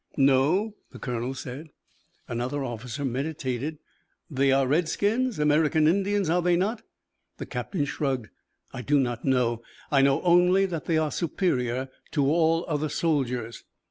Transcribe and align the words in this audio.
"No," 0.17 0.77
the 0.91 0.97
colonel 0.97 1.35
said. 1.35 1.69
Another 2.27 2.63
officer 2.63 3.05
meditated. 3.05 3.77
"They 4.31 4.51
are 4.51 4.65
redskins, 4.65 5.37
American 5.37 5.87
Indians, 5.87 6.27
are 6.27 6.41
they 6.41 6.55
not?" 6.55 6.81
The 7.37 7.45
captain 7.45 7.85
shrugged. 7.85 8.29
"I 8.73 8.81
do 8.81 8.99
not 8.99 9.25
know. 9.25 9.61
I 9.91 10.01
know 10.01 10.23
only 10.23 10.65
that 10.65 10.85
they 10.85 10.97
are 10.97 11.11
superior 11.11 11.87
to 12.13 12.25
all 12.25 12.65
other 12.67 12.89
soldiers." 12.89 13.63